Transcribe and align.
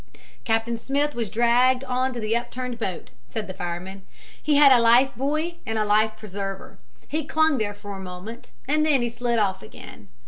"Captain 0.45 0.77
Smith 0.77 1.13
was 1.13 1.29
dragged 1.29 1.83
onto 1.83 2.19
the 2.19 2.35
upturned 2.35 2.79
boat," 2.79 3.11
said 3.27 3.45
the 3.45 3.53
fireman. 3.53 4.01
"He 4.41 4.55
had 4.55 4.71
a 4.71 4.79
life 4.79 5.11
buoy 5.15 5.59
and 5.63 5.77
a 5.77 5.85
life 5.85 6.13
preserver. 6.17 6.79
He 7.07 7.23
clung 7.23 7.59
there 7.59 7.75
for 7.75 7.95
a 7.95 7.99
moment 7.99 8.49
and 8.67 8.83
then 8.83 9.03
he 9.03 9.09
slid 9.09 9.37
off 9.37 9.61
again. 9.61 10.07